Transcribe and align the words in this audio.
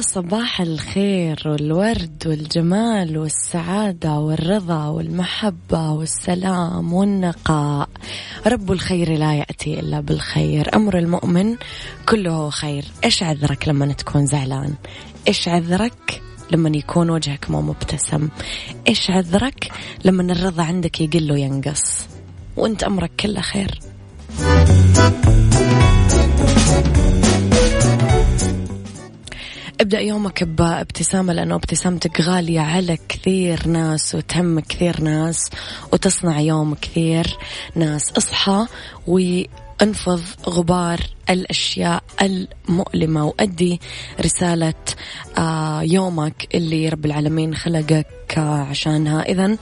صباح 0.00 0.60
الخير 0.60 1.42
والورد 1.46 2.22
والجمال 2.26 3.18
والسعادة 3.18 4.18
والرضا 4.18 4.86
والمحبة 4.86 5.90
والسلام 5.90 6.92
والنقاء. 6.92 7.88
رب 8.46 8.72
الخير 8.72 9.12
لا 9.18 9.34
يأتي 9.34 9.80
إلا 9.80 10.00
بالخير. 10.00 10.76
أمر 10.76 10.98
المؤمن 10.98 11.56
كله 12.08 12.50
خير. 12.50 12.84
إيش 13.04 13.22
عذرك 13.22 13.68
لما 13.68 13.92
تكون 13.92 14.26
زعلان؟ 14.26 14.74
إيش 15.28 15.48
عذرك 15.48 16.22
لما 16.50 16.76
يكون 16.76 17.10
وجهك 17.10 17.50
مو 17.50 17.62
مبتسم؟ 17.62 18.28
إيش 18.88 19.10
عذرك 19.10 19.72
لما 20.04 20.32
الرضا 20.32 20.62
عندك 20.62 21.00
يقل 21.00 21.32
وينقص؟ 21.32 22.06
وأنت 22.56 22.84
أمرك 22.84 23.10
كله 23.20 23.40
خير. 23.40 23.78
ابدأ 29.82 30.00
يومك 30.00 30.44
بابتسامة 30.44 31.32
لأنه 31.32 31.54
ابتسامتك 31.54 32.20
غالية 32.20 32.60
على 32.60 32.98
كثير 33.08 33.68
ناس 33.68 34.14
وتهم 34.14 34.60
كثير 34.60 35.00
ناس 35.00 35.50
وتصنع 35.92 36.40
يوم 36.40 36.74
كثير 36.74 37.36
ناس. 37.74 38.12
اصحى 38.12 38.66
وانفض 39.06 40.22
غبار 40.48 41.00
الأشياء 41.30 42.02
المؤلمة 42.22 43.26
وأدي 43.26 43.80
رسالة 44.20 44.74
آه، 45.38 45.82
يومك 45.82 46.48
اللي 46.54 46.88
رب 46.88 47.04
العالمين 47.04 47.54
خلقك 47.54 48.38
عشانها. 48.38 49.22
إذا 49.22 49.56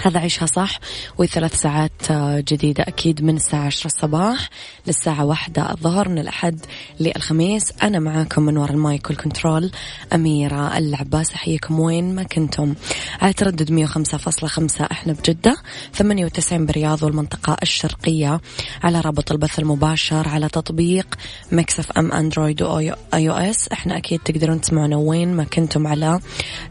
هذا 0.00 0.20
عيشها 0.20 0.46
صح 0.46 0.80
وثلاث 1.18 1.60
ساعات 1.60 2.10
آه، 2.10 2.40
جديدة 2.40 2.82
أكيد 2.88 3.22
من 3.22 3.36
الساعة 3.36 3.66
عشرة 3.66 3.86
الصباح 3.86 4.50
للساعة 4.86 5.24
واحدة 5.24 5.70
الظهر 5.70 6.08
من 6.08 6.18
الأحد 6.18 6.60
للخميس. 7.00 7.72
أنا 7.82 7.98
معاكم 7.98 8.42
من 8.42 8.56
وراء 8.56 8.72
المايك 8.72 9.10
والكنترول 9.10 9.70
أميرة 10.12 10.78
العباس 10.78 11.32
أحييكم 11.32 11.80
وين 11.80 12.14
ما 12.14 12.22
كنتم. 12.22 12.74
على 13.20 13.32
تردد 13.32 13.72
مية 13.72 13.84
وخمسة 13.84 14.18
فاصلة 14.18 14.48
خمسة 14.48 14.88
إحنا 14.90 15.12
بجدة 15.12 15.56
ثمانية 15.94 16.24
وتسعين 16.24 16.66
برياض 16.66 17.02
والمنطقة 17.02 17.56
الشرقية. 17.62 18.40
على 18.82 19.00
رابط 19.00 19.32
البث 19.32 19.58
المباشر 19.58 20.28
على 20.28 20.48
تطبيق 20.48 21.14
ميكس 21.52 21.84
إف 21.84 21.92
أم 21.92 22.12
أندرويد 22.12 22.62
وآي 22.62 22.94
أو 23.14 23.36
إس 23.36 23.68
إحنا 23.68 23.96
أكيد 23.96 24.20
تقدرون 24.20 24.60
تسمعونا 24.60 24.96
وين 24.96 25.36
ما 25.36 25.44
كنتم 25.44 25.86
على 25.86 26.20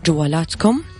جوالاتكم. 0.05 0.92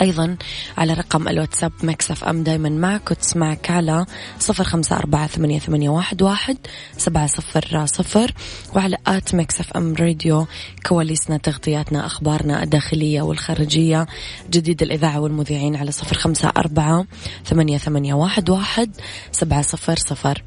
أيضا 0.00 0.36
على 0.78 0.92
رقم 0.92 1.28
الواتساب 1.28 1.72
ميكس 1.82 2.16
إف 2.16 2.24
أم 2.24 2.42
دايما 2.42 2.68
معك 2.68 3.10
وتسمعك 3.10 3.70
على 3.70 4.06
صفر 4.38 4.64
خمسة 4.64 4.96
أربعة 4.96 5.26
ثمانية, 5.26 5.58
ثمانية 5.58 5.88
واحد, 5.88 6.22
واحد 6.22 6.56
سبعة 6.96 7.26
صفر 7.26 7.86
صفر 7.86 8.32
وعلى 8.74 8.96
آت 9.06 9.34
مكسف 9.34 9.72
أم 9.72 9.94
راديو 9.94 10.46
كواليسنا 10.86 11.36
تغطياتنا 11.36 12.06
أخبارنا 12.06 12.62
الداخلية 12.62 13.22
والخارجية 13.22 14.06
جديد 14.50 14.82
الإذاعة 14.82 15.20
والمذيعين 15.20 15.76
على 15.76 15.92
صفر 15.92 16.16
خمسة 16.16 16.52
أربعة 16.56 17.06
ثمانية, 17.44 17.78
ثمانية 17.78 18.14
واحد, 18.14 18.50
واحد 18.50 18.90
سبعة 19.32 19.62
صفر 19.62 19.96
صفر. 19.96 20.42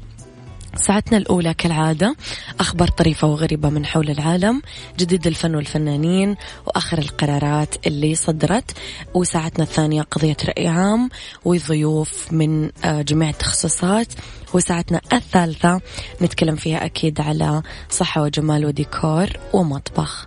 ساعتنا 0.76 1.18
الأولى 1.18 1.54
كالعادة 1.54 2.16
أخبار 2.60 2.88
طريفة 2.88 3.28
وغريبة 3.28 3.68
من 3.68 3.86
حول 3.86 4.10
العالم 4.10 4.62
جديد 4.98 5.26
الفن 5.26 5.54
والفنانين 5.54 6.36
وآخر 6.66 6.98
القرارات 6.98 7.86
اللي 7.86 8.14
صدرت 8.14 8.70
وساعتنا 9.14 9.64
الثانية 9.64 10.02
قضية 10.02 10.36
رأي 10.48 10.68
عام 10.68 11.08
وضيوف 11.44 12.32
من 12.32 12.70
آه، 12.84 13.02
جميع 13.02 13.28
التخصصات 13.28 14.08
وساعتنا 14.54 15.00
الثالثة 15.12 15.80
نتكلم 16.22 16.56
فيها 16.56 16.84
أكيد 16.84 17.20
على 17.20 17.62
صحة 17.90 18.22
وجمال 18.22 18.66
وديكور 18.66 19.26
ومطبخ. 19.52 20.26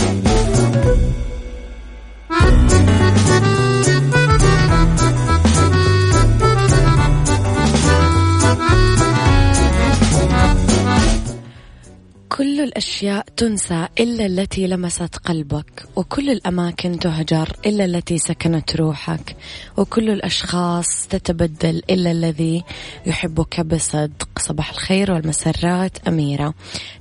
كل 12.37 12.61
الأشياء 12.61 13.25
تنسى 13.37 13.87
إلا 13.99 14.25
التي 14.25 14.67
لمست 14.67 15.15
قلبك 15.15 15.85
وكل 15.95 16.29
الأماكن 16.29 16.99
تهجر 16.99 17.49
إلا 17.65 17.85
التي 17.85 18.17
سكنت 18.17 18.75
روحك 18.75 19.35
وكل 19.77 20.09
الأشخاص 20.09 21.07
تتبدل 21.07 21.81
إلا 21.89 22.11
الذي 22.11 22.63
يحبك 23.05 23.61
بصدق. 23.61 24.29
صباح 24.39 24.69
الخير 24.69 25.11
والمسرات 25.11 26.07
أميرة. 26.07 26.53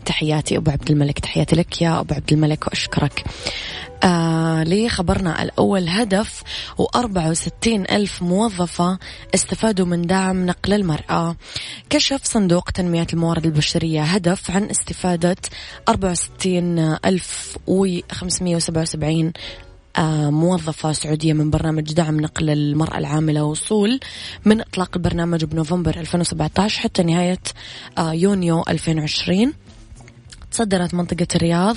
تحياتي 0.05 0.57
أبو 0.57 0.71
عبد 0.71 0.91
الملك 0.91 1.19
تحياتي 1.19 1.57
لك 1.57 1.83
يا 1.83 2.01
أبو 2.01 2.15
عبد 2.15 2.33
الملك 2.33 2.67
وأشكرك. 2.67 3.25
آه 4.05 4.65
لخبرنا 4.65 5.43
الأول 5.43 5.89
هدف 5.89 6.43
وأربعة 6.79 7.31
وستين 7.31 7.85
ألف 7.91 8.23
موظفة 8.23 8.99
استفادوا 9.35 9.87
من 9.87 10.03
دعم 10.03 10.47
نقل 10.47 10.73
المرأة. 10.73 11.37
كشف 11.91 12.21
صندوق 12.25 12.71
تنمية 12.71 13.07
الموارد 13.13 13.47
البشرية 13.47 14.03
هدف 14.03 14.51
عن 14.51 14.65
استفادة 14.65 15.37
أربعة 15.89 16.11
وستين 16.11 16.79
ألف 16.79 17.59
وخمسمية 17.67 18.57
وسبعة 18.57 18.83
وسبعين 18.83 19.33
آه، 19.99 20.31
موظفة 20.31 20.93
سعودية 20.93 21.33
من 21.33 21.51
برنامج 21.51 21.93
دعم 21.93 22.21
نقل 22.21 22.51
المرأة 22.51 22.99
العاملة 22.99 23.45
وصول 23.45 24.01
من 24.45 24.61
إطلاق 24.61 24.91
البرنامج 24.97 25.45
بنوفمبر 25.45 26.01
2017 26.01 26.81
حتى 26.81 27.03
نهاية 27.03 27.39
آه، 27.99 28.13
يونيو 28.13 28.65
2020 28.69 29.53
تصدرت 30.51 30.95
منطقة 30.95 31.27
الرياض 31.35 31.77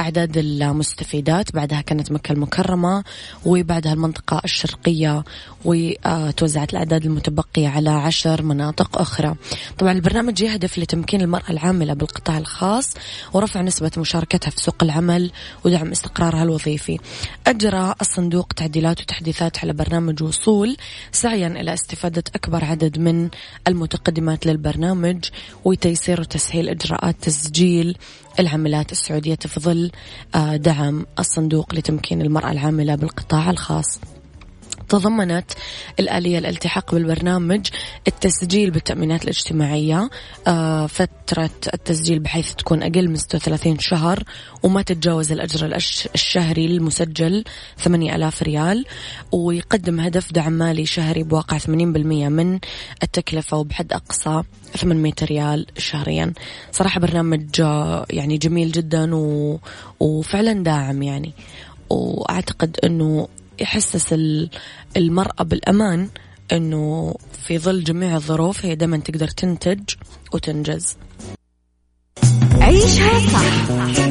أعداد 0.00 0.36
المستفيدات 0.36 1.54
بعدها 1.54 1.80
كانت 1.80 2.12
مكة 2.12 2.32
المكرمة 2.32 3.04
وبعدها 3.44 3.92
المنطقة 3.92 4.40
الشرقية 4.44 5.24
وتوزعت 5.64 6.70
الأعداد 6.70 7.04
المتبقية 7.04 7.68
على 7.68 7.90
عشر 7.90 8.42
مناطق 8.42 9.00
أخرى. 9.00 9.34
طبعا 9.78 9.92
البرنامج 9.92 10.40
يهدف 10.40 10.78
لتمكين 10.78 11.20
المرأة 11.20 11.50
العاملة 11.50 11.94
بالقطاع 11.94 12.38
الخاص 12.38 12.94
ورفع 13.32 13.60
نسبة 13.62 13.90
مشاركتها 13.96 14.50
في 14.50 14.60
سوق 14.60 14.82
العمل 14.82 15.30
ودعم 15.64 15.90
استقرارها 15.90 16.42
الوظيفي. 16.42 16.98
أجرى 17.46 17.94
الصندوق 18.00 18.46
تعديلات 18.56 19.00
وتحديثات 19.00 19.58
على 19.58 19.72
برنامج 19.72 20.22
وصول 20.22 20.76
سعيا 21.12 21.46
إلى 21.46 21.74
استفادة 21.74 22.24
أكبر 22.34 22.64
عدد 22.64 22.98
من 22.98 23.28
المتقدمات 23.68 24.46
للبرنامج 24.46 25.24
وتيسير 25.64 26.20
وتسهيل 26.20 26.68
إجراءات 26.68 27.16
تسجيل 27.22 27.96
العاملات 28.38 28.92
السعودية 28.92 29.34
ظل 29.60 29.90
آه، 30.34 30.56
دعم 30.56 31.06
الصندوق 31.18 31.74
لتمكين 31.74 32.22
المرأة 32.22 32.52
العاملة 32.52 32.94
بالقطاع 32.94 33.50
الخاص. 33.50 34.00
تضمنت 34.88 35.52
الآلية 36.00 36.38
الالتحاق 36.38 36.94
بالبرنامج 36.94 37.66
التسجيل 38.08 38.70
بالتأمينات 38.70 39.24
الاجتماعية 39.24 40.10
آه، 40.46 40.86
فترة 40.86 41.50
التسجيل 41.74 42.18
بحيث 42.18 42.54
تكون 42.54 42.82
أقل 42.82 43.08
من 43.08 43.16
36 43.16 43.78
شهر 43.78 44.24
وما 44.62 44.82
تتجاوز 44.82 45.32
الأجر 45.32 45.76
الشهري 46.14 46.66
المسجل 46.66 47.44
8000 47.78 48.42
ريال 48.42 48.84
ويقدم 49.32 50.00
هدف 50.00 50.32
دعم 50.32 50.52
مالي 50.52 50.86
شهري 50.86 51.22
بواقع 51.22 51.58
80% 51.58 51.68
من 51.68 52.58
التكلفة 53.02 53.56
وبحد 53.56 53.92
أقصى 53.92 54.42
800 54.76 55.12
ريال 55.22 55.66
شهريا. 55.78 56.32
صراحة 56.72 57.00
برنامج 57.00 57.60
آه، 57.60 58.06
يعني 58.10 58.38
جميل 58.38 58.72
جدا 58.72 59.14
و... 59.14 59.58
وفعلا 60.00 60.52
داعم 60.52 61.02
يعني. 61.02 61.32
وأعتقد 61.90 62.76
أنه 62.84 63.28
يحسس 63.60 64.14
المرأة 64.96 65.42
بالأمان 65.42 66.08
أنه 66.52 67.14
في 67.46 67.58
ظل 67.58 67.84
جميع 67.84 68.16
الظروف 68.16 68.66
هي 68.66 68.74
دائما 68.74 68.96
تقدر 68.96 69.28
تنتج 69.28 69.80
وتنجز 70.32 70.96
عيشها 72.60 73.18
صح 73.18 73.70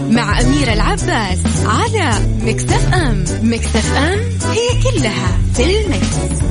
مع 0.10 0.42
أميرة 0.42 0.74
العباس 0.74 1.40
على 1.66 2.19
مكتف 2.42 2.94
أم 2.94 3.25
مكتف 3.42 3.94
أم 3.94 4.19
هي 4.51 4.84
كلها 4.84 5.38
في 5.54 5.63
المكس. 5.63 6.44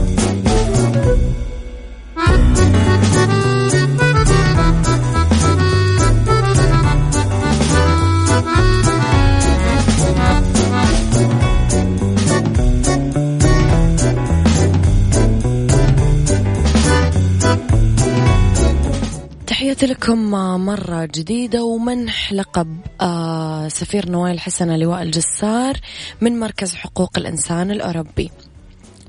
تحياتي 19.73 19.95
لكم 19.95 20.31
مرة 20.67 21.05
جديدة 21.05 21.65
ومنح 21.65 22.33
لقب 22.33 22.77
آه، 23.01 23.69
سفير 23.69 24.11
نوايا 24.11 24.41
حسنة 24.41 24.77
لوائل 24.79 25.03
جسار 25.03 25.81
من 26.21 26.41
مركز 26.41 26.75
حقوق 26.75 27.19
الإنسان 27.19 27.71
الأوروبي. 27.71 28.31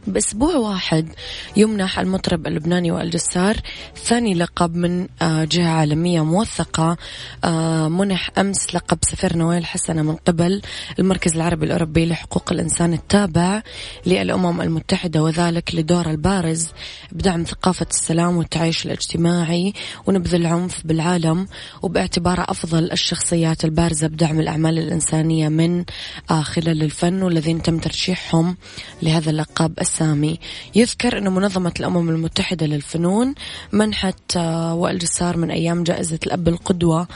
بأسبوع 0.07 0.55
واحد 0.55 1.09
يمنح 1.57 1.99
المطرب 1.99 2.47
اللبناني 2.47 2.91
وائل 2.91 3.09
جسار 3.09 3.57
ثاني 3.95 4.33
لقب 4.33 4.75
من 4.75 5.07
آه، 5.21 5.43
جهة 5.43 5.67
عالمية 5.69 6.23
موثقة 6.23 6.97
آه، 7.43 7.87
منح 7.87 8.29
أمس 8.37 8.75
لقب 8.75 8.97
سفير 9.01 9.37
نوايا 9.37 9.65
حسنة 9.65 10.01
من 10.01 10.15
قبل 10.15 10.61
المركز 10.99 11.35
العربي 11.35 11.65
الأوروبي 11.65 12.05
لحقوق 12.05 12.51
الإنسان 12.51 12.93
التابع 12.93 13.61
للأمم 14.05 14.61
المتحدة 14.61 15.23
وذلك 15.23 15.75
لدوره 15.75 16.09
البارز 16.09 16.67
بدعم 17.11 17.43
ثقافة 17.43 17.87
السلام 17.89 18.37
والتعايش 18.37 18.85
الاجتماعي 18.85 19.73
ونبذ 20.07 20.35
العنف 20.35 20.87
بالعالم 20.87 21.47
وباعتباره 21.81 22.41
أفضل 22.41 22.91
الشخصيات 22.91 23.65
البارزة 23.65 24.07
بدعم 24.07 24.39
الأعمال 24.39 24.79
الإنسانية 24.79 25.49
من 25.49 25.85
آه، 26.31 26.41
خلال 26.41 26.83
الفن 26.83 27.23
والذين 27.23 27.61
تم 27.61 27.77
ترشيحهم 27.77 28.57
لهذا 29.01 29.29
اللقب 29.29 29.79
السامي 29.93 30.39
يذكر 30.75 31.17
أن 31.17 31.29
منظمة 31.29 31.73
الأمم 31.79 32.09
المتحدة 32.09 32.65
للفنون 32.65 33.35
منحت 33.71 34.37
آه، 34.37 34.73
وائل 34.73 34.97
جسار 34.97 35.37
من 35.37 35.51
أيام 35.51 35.83
جائزة 35.83 36.19
الأب 36.25 36.47
القدوة 36.47 37.07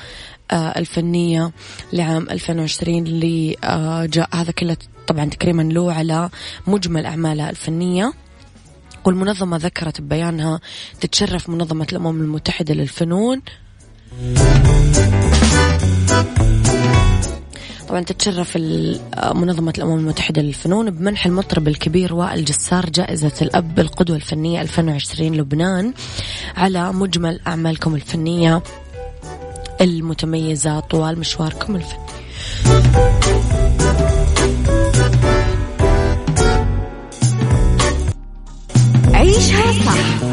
آه، 0.51 0.79
الفنية 0.79 1.51
لعام 1.93 2.29
2020 2.29 3.07
اللي 3.07 3.55
جاء 4.13 4.29
هذا 4.35 4.51
كله 4.51 4.77
طبعا 5.07 5.25
تكريما 5.25 5.63
له 5.63 5.93
على 5.93 6.29
مجمل 6.67 7.05
أعمالها 7.05 7.49
الفنية. 7.49 8.13
والمنظمة 9.05 9.57
ذكرت 9.57 10.01
ببيانها 10.01 10.59
تتشرف 11.01 11.49
منظمة 11.49 11.87
الأمم 11.91 12.21
المتحدة 12.21 12.73
للفنون. 12.73 13.41
طبعا 17.87 18.01
تتشرف 18.01 18.57
منظمة 19.35 19.73
الأمم 19.77 19.97
المتحدة 19.99 20.41
للفنون 20.41 20.89
بمنح 20.89 21.25
المطرب 21.25 21.67
الكبير 21.67 22.13
وائل 22.13 22.45
جسار 22.45 22.89
جائزة 22.89 23.31
الأب 23.41 23.79
القدوة 23.79 24.15
الفنية 24.15 24.61
2020 24.61 25.35
لبنان 25.35 25.93
على 26.57 26.93
مجمل 26.93 27.39
أعمالكم 27.47 27.95
الفنية 27.95 28.63
المتميزة 29.81 30.79
طوال 30.79 31.19
مشواركم 31.19 31.75
الفني 31.75 32.07
عيشها 39.13 39.71
صح 39.85 40.23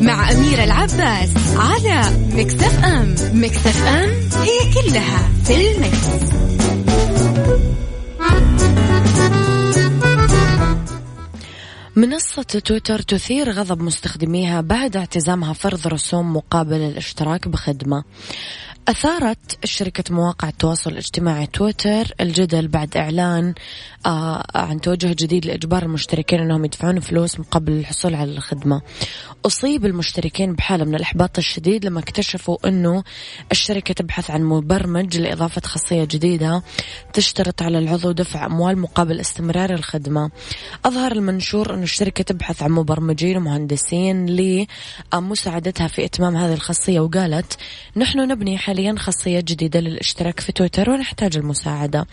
مع 0.00 0.30
أميرة 0.32 0.64
العباس 0.64 1.30
على 1.56 2.10
مكتف 2.32 2.84
أم 2.84 3.14
مكتف 3.32 3.86
أم 3.86 4.10
هي 4.42 4.58
كلها 4.74 5.28
في 5.44 5.70
المكس. 5.70 6.43
منصة 11.96 12.42
تويتر 12.42 13.02
تثير 13.02 13.50
غضب 13.50 13.82
مستخدميها 13.82 14.60
بعد 14.60 14.96
اعتزامها 14.96 15.52
فرض 15.52 15.86
رسوم 15.86 16.36
مقابل 16.36 16.76
الاشتراك 16.76 17.48
بخدمة. 17.48 18.04
أثارت 18.88 19.64
شركة 19.64 20.14
مواقع 20.14 20.48
التواصل 20.48 20.90
الاجتماعي 20.90 21.46
تويتر 21.46 22.14
الجدل 22.20 22.68
بعد 22.68 22.96
إعلان 22.96 23.54
آه 24.06 24.44
عن 24.54 24.80
توجه 24.80 25.06
جديد 25.06 25.46
لإجبار 25.46 25.82
المشتركين 25.82 26.40
أنهم 26.40 26.64
يدفعون 26.64 27.00
فلوس 27.00 27.40
مقابل 27.40 27.72
الحصول 27.72 28.14
على 28.14 28.32
الخدمة. 28.32 28.82
أصيب 29.46 29.86
المشتركين 29.86 30.54
بحالة 30.54 30.84
من 30.84 30.94
الإحباط 30.94 31.38
الشديد 31.38 31.86
لما 31.86 32.00
اكتشفوا 32.00 32.68
أنه 32.68 33.04
الشركة 33.52 33.94
تبحث 33.94 34.30
عن 34.30 34.42
مبرمج 34.42 35.18
لإضافة 35.18 35.60
خاصية 35.64 36.04
جديدة 36.04 36.62
تشترط 37.12 37.62
على 37.62 37.78
العضو 37.78 38.12
دفع 38.12 38.46
أموال 38.46 38.78
مقابل 38.78 39.20
استمرار 39.20 39.74
الخدمة. 39.74 40.30
أظهر 40.84 41.12
المنشور 41.12 41.74
أن 41.74 41.82
الشركة 41.82 42.24
تبحث 42.24 42.62
عن 42.62 42.70
مبرمجين 42.70 43.36
ومهندسين 43.36 44.26
لمساعدتها 44.26 45.88
في 45.88 46.04
إتمام 46.04 46.36
هذه 46.36 46.52
الخاصية 46.52 47.00
وقالت 47.00 47.56
نحن 47.96 48.18
نبني 48.18 48.58
حاليا 48.74 48.94
خاصية 48.98 49.40
جديدة 49.40 49.80
للاشتراك 49.80 50.40
في 50.40 50.52
تويتر 50.52 50.90
ونحتاج 50.90 51.36
المساعدة. 51.36 52.06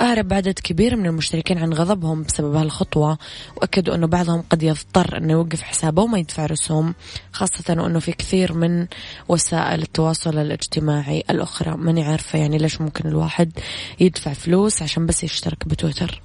أعرب 0.00 0.32
عدد 0.32 0.58
كبير 0.58 0.96
من 0.96 1.06
المشتركين 1.06 1.58
عن 1.58 1.72
غضبهم 1.72 2.22
بسبب 2.22 2.54
هالخطوة 2.54 3.18
وأكدوا 3.56 3.94
أنه 3.94 4.06
بعضهم 4.06 4.42
قد 4.50 4.62
يضطر 4.62 5.16
أنه 5.16 5.32
يوقف 5.32 5.62
حسابه 5.62 6.02
وما 6.02 6.18
يدفع 6.18 6.46
رسوم 6.46 6.94
خاصة 7.32 7.74
وأنه 7.78 7.98
في 7.98 8.12
كثير 8.12 8.52
من 8.52 8.86
وسائل 9.28 9.82
التواصل 9.82 10.38
الاجتماعي 10.38 11.24
الأخرى. 11.30 11.76
ماني 11.76 12.04
عارفة 12.04 12.38
يعني 12.38 12.58
ليش 12.58 12.80
ممكن 12.80 13.08
الواحد 13.08 13.52
يدفع 14.00 14.32
فلوس 14.32 14.82
عشان 14.82 15.06
بس 15.06 15.24
يشترك 15.24 15.68
بتويتر. 15.68 16.22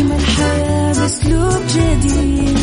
أجمل 0.00 0.20
حياة 0.36 0.92
بأسلوب 0.92 1.62
جديد. 1.68 2.58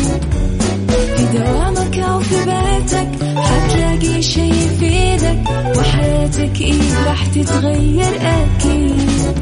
في 1.16 1.38
دوامك 1.38 1.98
أو 1.98 2.20
في 2.20 2.34
بيتك 2.36 3.08
حتلاقي 3.36 4.22
شي 4.22 4.48
يفيدك 4.48 5.42
وحياتك 5.78 6.60
إيه 6.60 7.04
راح 7.06 7.26
تتغير 7.26 8.14
أكيد. 8.20 9.38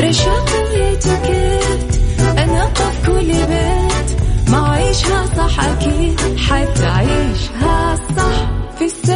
رشاق 0.00 0.48
ويتوكيت 0.70 2.00
أنا 2.38 2.64
قف 2.64 3.06
كل 3.06 3.26
بيت 3.32 4.20
ما 4.48 4.68
عيشها 4.72 5.26
صح 5.36 5.64
أكيد 5.64 6.20
حتعيشها 6.38 7.96
صح. 8.16 8.50
في 8.78 8.84
السيارة 8.84 9.15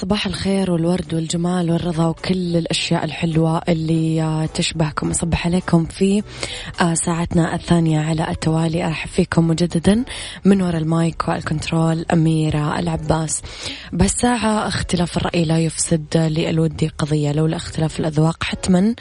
صباح 0.00 0.26
الخير 0.26 0.70
والورد 0.70 1.14
والجمال 1.14 1.70
والرضا 1.70 2.06
وكل 2.06 2.56
الأشياء 2.56 3.04
الحلوة 3.04 3.62
اللي 3.68 4.48
تشبهكم. 4.54 5.10
أصبح 5.10 5.46
عليكم 5.46 5.84
في 5.84 6.22
آه، 6.80 6.94
ساعتنا 6.94 7.54
الثانية 7.54 8.00
على 8.00 8.30
التوالي. 8.30 8.86
أرحب 8.86 9.08
فيكم 9.08 9.48
مجددا 9.48 10.04
من 10.44 10.62
وراء 10.62 10.76
المايك 10.76 11.28
والكنترول 11.28 12.04
أميرة 12.12 12.78
العباس. 12.78 13.42
بهالساعة 13.92 14.68
اختلاف 14.68 15.16
الرأي 15.16 15.44
لا 15.44 15.58
يفسد 15.58 16.16
للود 16.16 16.88
قضية. 16.88 17.32
لولا 17.32 17.56
اختلاف 17.56 18.00
الأذواق 18.00 18.44
حتما 18.44 18.94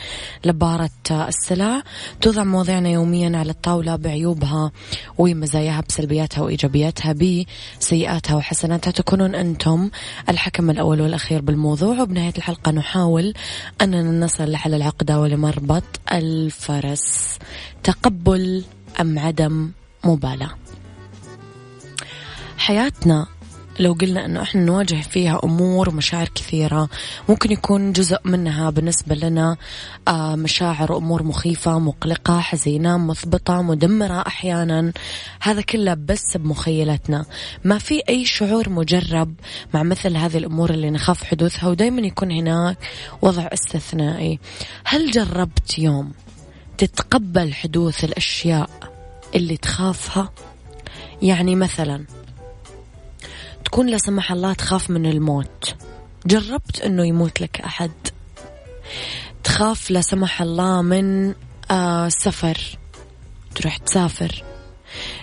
لبارت 0.46 0.90
السلع. 1.12 1.82
توضع 2.22 2.44
مواضيعنا 2.44 2.90
يوميا 2.90 3.38
على 3.38 3.52
الطاولة 3.52 3.96
بعيوبها 3.96 4.72
ومزاياها 5.18 5.84
بسلبياتها 5.90 6.42
وإيجابياتها 6.42 7.14
بسيئاتها 7.14 8.36
وحسناتها. 8.36 8.92
تكونون 8.92 9.36
أنتم 9.36 9.90
الحكم 10.30 10.50
الحكم 10.50 10.70
الأول 10.94 11.02
والأخير 11.02 11.42
بالموضوع 11.42 12.02
وبنهاية 12.02 12.34
الحلقة 12.38 12.72
نحاول 12.72 13.34
أننا 13.82 14.26
نصل 14.26 14.52
لحل 14.52 14.74
العقدة 14.74 15.20
ولمربط 15.20 15.84
الفرس. 16.12 17.40
تقبل 17.84 18.64
أم 19.02 19.20
عدم 19.20 19.72
مبالاة. 20.06 20.52
حياتنا 22.58 23.28
لو 23.80 23.94
قلنا 23.94 24.26
إنه 24.26 24.42
إحنا 24.42 24.62
نواجه 24.62 25.02
فيها 25.02 25.40
أمور 25.44 25.90
ومشاعر 25.90 26.28
كثيرة 26.36 26.90
ممكن 27.30 27.52
يكون 27.52 27.92
جزء 27.92 28.18
منها 28.26 28.70
بالنسبة 28.70 29.16
لنا 29.16 29.58
آه، 30.08 30.36
مشاعر 30.36 30.92
وأمور 30.92 31.24
مخيفة 31.24 31.80
مقلقة 31.80 32.40
حزينة 32.40 32.98
مثبطه 32.98 33.62
مدمرة 33.62 34.24
أحيانا. 34.28 34.94
هذا 35.42 35.62
كله 35.62 35.94
بس 35.94 36.38
بمخيلتنا. 36.38 37.26
ما 37.64 37.78
في 37.78 38.02
أي 38.10 38.26
شعور 38.26 38.70
مجرب 38.70 39.34
مع 39.74 39.84
مثل 39.84 40.18
هذه 40.18 40.38
الأمور 40.38 40.70
اللي 40.70 40.90
نخاف 40.90 41.24
حدوثها 41.24 41.70
ودائما 41.70 42.02
يكون 42.02 42.32
هناك 42.32 42.78
وضع 43.22 43.48
استثنائي. 43.54 44.40
هل 44.86 45.12
جربت 45.12 45.80
يوم 45.80 46.12
تتقبل 46.78 47.54
حدوث 47.54 48.04
الأشياء 48.04 48.70
اللي 49.36 49.58
تخافها؟ 49.58 50.30
يعني 51.22 51.56
مثلا 51.56 52.06
تكون 53.72 53.88
لا 53.88 53.98
سمح 53.98 54.32
الله 54.32 54.54
تخاف 54.54 54.90
من 54.90 55.06
الموت. 55.06 55.76
جربت 56.26 56.82
إنه 56.82 57.08
يموت 57.08 57.42
لك 57.42 57.62
أحد. 57.62 57.92
تخاف 59.44 59.92
لا 59.92 60.02
سمح 60.02 60.42
الله 60.42 60.82
من 60.82 61.34
آه 61.72 62.10
سفر. 62.10 62.78
تروح 63.56 63.78
تسافر. 63.78 64.44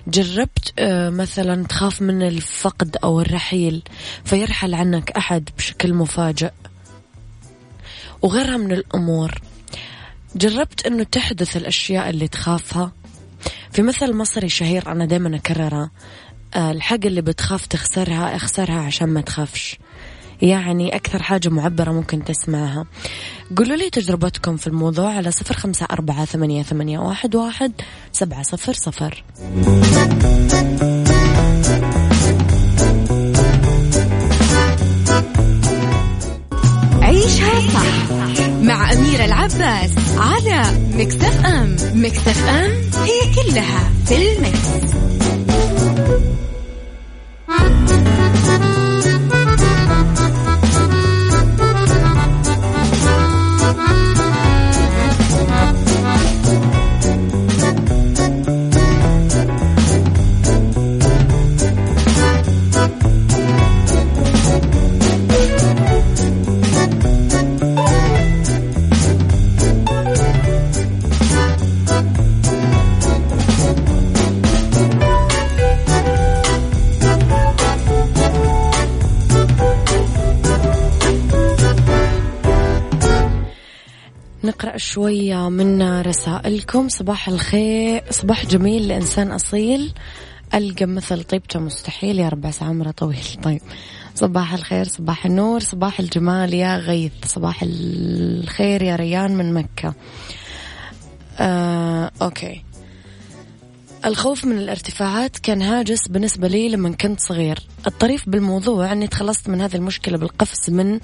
جربت 0.09 0.73
آه 0.79 1.11
مثلا 1.11 1.67
تخاف 1.67 2.03
من 2.03 2.23
الفقد 2.23 2.97
أو 3.05 3.21
الرحيل 3.21 3.83
فيرحل 4.25 4.75
عنك 4.75 5.11
أحد 5.11 5.49
بشكل 5.59 5.95
مفاجئ. 5.95 6.53
وغيرها 8.23 8.57
من 8.57 8.73
الأمور. 8.73 9.41
جربت 10.37 10.87
إنه 10.87 11.03
تحدث 11.03 11.57
الأشياء 11.57 12.11
اللي 12.11 12.29
تخافها. 12.29 12.93
في 13.73 13.83
مثل 13.83 14.13
مصري 14.13 14.49
شهير 14.49 14.93
أنا 14.93 15.05
دائما 15.07 15.37
أكرره. 15.37 15.91
الحاجة 16.57 17.09
اللي 17.09 17.23
بتخاف 17.23 17.67
تخسرها 17.67 18.37
اخسرها 18.37 18.81
عشان 18.81 19.09
ما 19.09 19.21
تخافش. 19.21 19.79
يعني 20.43 20.97
أكثر 20.97 21.23
حاجة 21.23 21.49
معبرة 21.49 21.93
ممكن 21.93 22.25
تسمعها. 22.25 22.85
قولوا 23.57 23.77
لي 23.77 23.91
تجربتكم 23.91 24.57
في 24.57 24.67
الموضوع 24.67 25.13
على 25.13 25.31
صفر 25.31 25.55
خمسة 25.55 25.87
أربعة 25.91 26.25
ثمانية, 26.25 26.63
ثمانية 26.63 26.99
واحد, 26.99 27.35
واحد 27.37 27.73
سبعة 28.13 28.43
صفر 28.43 28.73
صفر. 28.73 29.25
عيشها 37.03 37.61
صح 37.61 38.11
مع 38.63 38.93
أميرة 38.93 39.25
العباس 39.25 39.91
على 40.17 40.63
مكتف 40.95 41.47
أم. 41.47 41.77
مكتف 41.95 42.49
أم 42.49 42.71
هي 43.05 43.35
كلها 43.35 43.91
في 44.07 44.17
المكس. 44.17 45.26
شوية 85.07 85.49
من 85.49 86.01
رسائلكم. 86.01 86.89
صباح 86.89 87.29
الخير. 87.29 88.05
صباح 88.11 88.47
جميل 88.47 88.89
لإنسان 88.89 89.33
أصيل. 89.33 89.93
ألقى 90.55 90.87
مثل 90.87 91.25
طيبته 91.25 91.61
مستحيل. 91.61 92.19
يا 92.19 92.29
رب 92.29 92.51
عمره 92.63 92.91
طويل. 92.91 93.27
طيب. 93.43 93.61
صباح 94.15 94.55
الخير 94.55 94.85
صباح 94.85 95.27
النور 95.27 95.61
صباح 95.61 96.01
الجمال 96.01 96.55
يا 96.55 96.77
غيث. 96.77 97.13
صباح 97.25 97.59
الخير 97.63 98.83
يا 98.83 98.97
ريان 98.97 99.37
من 99.37 99.55
مكة. 99.55 99.95
آه، 101.39 102.11
أوكي. 102.23 102.63
الخوف 104.07 104.45
من 104.45 104.59
الارتفاعات 104.59 105.39
كان 105.39 105.63
هاجس 105.63 106.09
بالنسبة 106.09 106.49
لي 106.49 106.69
لما 106.69 106.91
كنت 106.93 107.21
صغير. 107.21 107.59
الطريف 107.87 108.29
بالموضوع 108.29 108.93
أني 108.93 109.07
تخلصت 109.07 109.49
من 109.49 109.61
هذه 109.61 109.77
المشكلة 109.77 110.19
بالقفز 110.19 110.71
من 110.71 111.01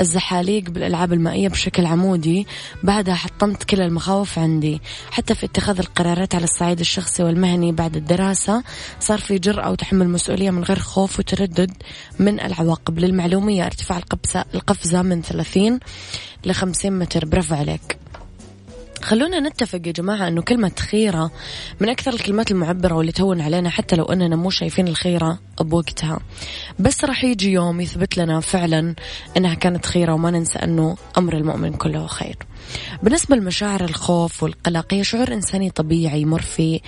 الزحاليق 0.00 0.70
بالألعاب 0.70 1.12
المائية 1.12 1.48
بشكل 1.48 1.86
عمودي. 1.86 2.46
بعدها 2.82 3.14
حطمت 3.14 3.64
كل 3.64 3.80
المخاوف 3.80 4.38
عندي. 4.38 4.80
حتى 5.10 5.34
في 5.34 5.46
اتخاذ 5.46 5.78
القرارات 5.78 6.34
على 6.34 6.44
الصعيد 6.44 6.80
الشخصي 6.80 7.22
والمهني 7.22 7.72
بعد 7.72 7.96
الدراسة 7.96 8.62
صار 9.00 9.18
في 9.18 9.38
جرأة 9.38 9.70
وتحمل 9.70 10.08
مسؤولية 10.08 10.50
من 10.50 10.64
غير 10.64 10.78
خوف 10.78 11.18
وتردد 11.18 11.72
من 12.18 12.40
العواقب. 12.40 12.98
للمعلومية 12.98 13.66
ارتفاع 13.66 14.00
القفزة 14.54 15.02
من 15.02 15.22
30 15.22 15.80
ل 16.44 16.52
50 16.52 16.98
متر. 16.98 17.24
برافو 17.24 17.54
عليك. 17.54 18.01
خلونا 19.02 19.40
نتفق 19.40 19.86
يا 19.86 19.92
جماعة 19.92 20.28
أنه 20.28 20.42
كلمة 20.42 20.72
خيرة 20.78 21.30
من 21.80 21.88
أكثر 21.88 22.14
الكلمات 22.14 22.50
المعبرة 22.50 22.94
واللي 22.94 23.12
تهون 23.12 23.40
علينا 23.40 23.70
حتى 23.70 23.96
لو 23.96 24.04
أننا 24.04 24.36
مو 24.36 24.50
شايفين 24.50 24.88
الخيرة 24.88 25.38
بوقتها. 25.60 26.20
بس 26.78 27.04
راح 27.04 27.24
يجي 27.24 27.52
يوم 27.52 27.80
يثبت 27.80 28.18
لنا 28.18 28.40
فعلا 28.40 28.94
أنها 29.36 29.54
كانت 29.54 29.86
خيرة 29.86 30.12
وما 30.12 30.30
ننسى 30.30 30.58
أنه 30.58 30.96
أمر 31.18 31.36
المؤمن 31.36 31.72
كله 31.72 32.06
خير. 32.06 32.36
بالنسبة 33.02 33.36
لمشاعر 33.36 33.84
الخوف 33.84 34.42
والقلق 34.42 34.94
هي 34.94 35.04
شعور 35.04 35.32
إنساني 35.32 35.70
طبيعي 35.70 36.20
يمر 36.20 36.42
في 36.42 36.80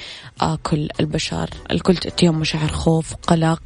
آه 0.42 0.58
كل 0.62 0.88
البشر. 1.00 1.50
الكل 1.70 1.96
تأتيهم 1.96 2.40
مشاعر 2.40 2.68
خوف 2.68 3.12
وقلق 3.12 3.62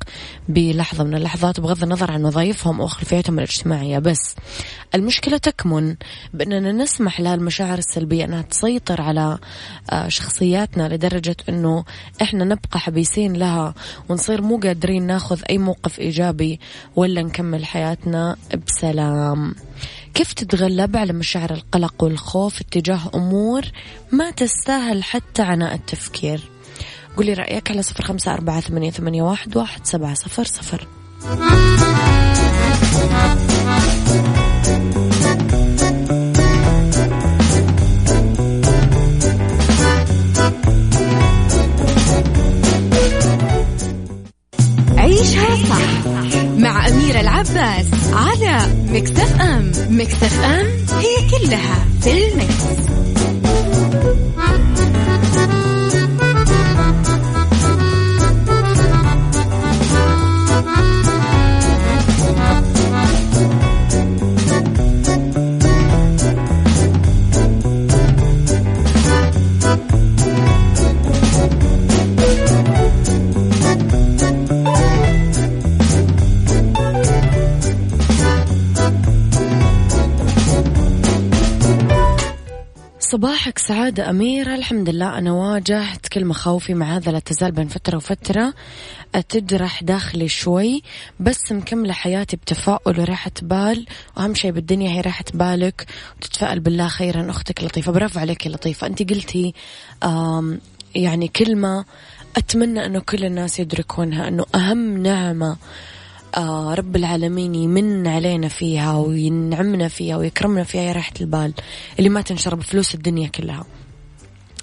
بلحظة 0.49 1.05
من 1.05 1.15
اللحظات 1.15 1.61
بغض 1.61 1.83
النظر 1.83 2.11
عن 2.11 2.25
وظائفهم 2.25 2.81
أو 2.81 2.87
خلفيتهم 2.87 3.38
الاجتماعية. 3.38 3.99
بس 3.99 4.35
المشكلة 4.95 5.37
تكمن 5.37 5.97
بأننا 6.35 6.73
نسمح 6.73 7.21
لها 7.21 7.35
المشاعر 7.35 7.79
السلبية 7.79 8.25
أنها 8.25 8.43
تسيطر 8.43 9.00
على 9.03 9.38
آه 9.91 10.09
شخصياتنا 10.09 10.88
لدرجة 10.95 11.37
أنه 11.49 11.85
إحنا 12.23 12.45
نبقى 12.45 12.81
حبيسين 12.81 13.33
لها 13.33 13.75
ونصير 14.09 14.43
مو 14.43 14.57
قادرين 14.61 15.07
ناخذ 15.07 15.41
أي 15.50 15.59
موقف 15.59 15.99
إيجابي 16.00 16.61
ولا 16.97 17.23
نكمل 17.23 17.65
حياتنا 17.67 18.37
بسلام. 18.67 19.55
كيف 20.18 20.32
تتغلب 20.32 20.96
على 20.96 21.12
مشاعر 21.12 21.50
القلق 21.50 22.04
والخوف 22.04 22.60
اتجاه 22.60 23.00
أمور 23.14 23.62
ما 24.12 24.30
تستاهل 24.30 25.04
حتى 25.04 25.42
عناء 25.42 25.75
التفكير؟ 25.75 26.50
قولي 27.16 27.32
رأيك 27.32 27.70
على 27.70 27.82
صفر 27.82 28.04
خمسة 28.04 28.34
أربعة 28.34 28.60
ثمانية, 28.60 29.22
واحد 29.22 29.87
سبعة 29.87 30.14
صفر 30.14 30.44
صفر. 30.44 30.87
مع 46.88 46.95
أميرة 46.95 47.21
العباس 47.21 47.87
على 48.12 48.66
مكتف 48.88 49.40
أم 49.40 49.73
مكتف 49.90 50.40
أم 50.45 50.66
هي 50.99 51.30
كلها 51.30 51.87
في 52.00 52.28
المكس. 52.28 53.17
صباحك 83.18 83.58
سعادة 83.58 84.10
أميرة. 84.10 84.54
الحمد 84.54 84.88
لله 84.88 85.18
أنا 85.18 85.32
واجهت 85.32 86.08
كل 86.08 86.25
مخاوفي 86.25 86.75
مع 86.75 86.96
هذا 86.96 87.12
لا 87.12 87.18
تزال 87.18 87.52
بين 87.52 87.68
فترة 87.68 87.96
وفترة. 87.96 88.54
تجرح 89.28 89.82
داخلي 89.82 90.28
شوي 90.28 90.82
بس 91.20 91.52
مكملة 91.52 91.92
حياتي 91.92 92.37
بتفاؤل 92.37 93.00
وراحة 93.00 93.30
بال. 93.42 93.87
وأهم 94.16 94.34
شيء 94.34 94.50
بالدنيا 94.50 94.90
هي 94.90 95.00
راحة 95.00 95.25
بالك. 95.34 95.87
وتتفائل 96.16 96.60
بالله 96.60 96.88
خيرا 96.88 97.30
أختك 97.30 97.64
لطيفة. 97.64 97.92
برافو 97.92 98.20
عليك 98.20 98.46
يا 98.46 98.50
لطيفة. 98.50 98.87
أنت 98.87 99.10
قلتي 99.10 99.54
يعني 100.94 101.28
كلمة 101.28 101.84
أتمنى 102.37 102.87
أنه 102.87 103.00
كل 103.00 103.25
الناس 103.25 103.60
يدركونها 103.60 104.28
أنه 104.28 104.44
أهم 104.54 105.02
نعمة 105.02 105.56
رب 106.75 106.97
العالمين 106.97 107.54
يمن 107.54 108.06
علينا 108.06 108.49
فيها 108.49 108.97
وينعمنا 108.97 109.88
فيها 109.88 110.16
ويكرمنا 110.16 110.64
فيها 110.64 110.82
يا 110.82 110.92
راحة 110.92 111.12
البال 111.20 111.54
اللي 111.99 112.08
ما 112.08 112.20
تنشر 112.20 112.54
بفلوس 112.54 112.94
الدنيا 112.94 113.28
كلها. 113.28 113.64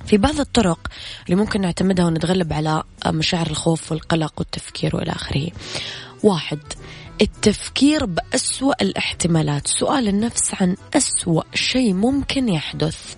في 0.05 0.17
بعض 0.17 0.39
الطرق 0.39 0.88
اللي 1.25 1.36
ممكن 1.36 1.62
نعتمدها 1.62 2.05
ونتغلب 2.05 2.53
على 2.53 2.84
مشاعر 3.05 3.48
الخوف 3.48 3.91
والقلق 3.91 4.34
والتفكير 4.38 4.95
والى 4.95 5.12
آخره. 5.12 5.51
واحد 6.24 6.60
التفكير 7.22 8.05
بأسوأ 8.05 8.81
الاحتمالات. 8.81 9.67
سؤال 9.67 10.07
النفس 10.07 10.53
عن 10.62 10.75
أسوأ 10.93 11.43
شيء 11.53 11.93
ممكن 11.93 12.50
يحدث. 12.50 13.15